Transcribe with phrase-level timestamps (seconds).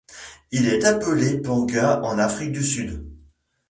[0.49, 3.05] Il est appelé Panga en Afrique du Sud.